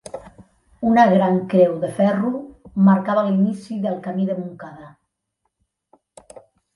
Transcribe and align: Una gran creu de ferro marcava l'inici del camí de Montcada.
Una 0.91 1.01
gran 1.09 1.35
creu 1.49 1.75
de 1.83 1.89
ferro 1.99 2.31
marcava 2.87 3.25
l'inici 3.27 3.77
del 3.83 3.99
camí 4.07 4.25
de 4.31 4.39
Montcada. 4.39 6.41